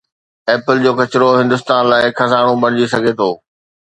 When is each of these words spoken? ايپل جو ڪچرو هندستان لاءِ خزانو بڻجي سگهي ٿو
ايپل 0.49 0.77
جو 0.83 0.91
ڪچرو 0.99 1.27
هندستان 1.41 1.81
لاءِ 1.91 2.03
خزانو 2.19 2.53
بڻجي 2.63 2.87
سگهي 2.93 3.13
ٿو 3.19 3.29